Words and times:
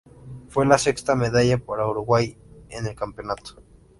Fue 0.47 0.65
la 0.65 0.79
sexta 0.79 1.13
medalla 1.15 1.59
para 1.59 1.85
Uruguay 1.85 2.35
en 2.71 2.87
el 2.87 2.95
campeonato. 2.95 3.61